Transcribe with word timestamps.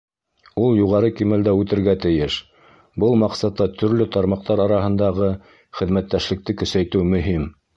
Ул 0.67 0.77
юғары 0.77 1.11
кимәлдә 1.17 1.51
үтергә 1.59 1.93
тейеш, 2.05 2.37
был 3.03 3.13
маҡсатта 3.25 3.67
төрлө 3.83 4.09
тармаҡтар 4.17 4.65
араһындағы 4.67 5.31
хеҙмәттәшлекте 5.81 6.61
көсәйтеү 6.63 7.07
мөһим. 7.17 7.47